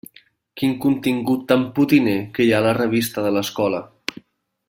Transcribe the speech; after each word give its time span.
Quin 0.61 0.71
contingut 0.85 1.43
tan 1.51 1.67
potiner 1.75 2.17
que 2.37 2.47
hi 2.47 2.51
ha 2.55 2.63
a 2.63 2.67
la 2.69 2.73
revista 2.81 3.27
de 3.27 3.35
l'escola! 3.39 3.83